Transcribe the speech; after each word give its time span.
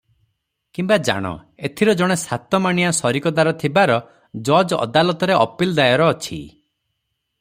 କିମ୍ବା 0.77 0.95
ଜାଣ, 1.09 1.33
ଏଥିର 1.69 1.93
ଜଣେ 1.99 2.17
ସାତ 2.21 2.61
ମାଣିଆ 2.63 2.95
ସରିକଦାର 3.01 3.53
ଥିବାର 3.65 3.99
ଜଜ୍ 4.51 4.75
ଅଦାଲତରେ 4.79 5.37
ଅପିଲ 5.45 5.77
ଦାୟର 5.83 6.09
ଅଛି। 6.17 6.41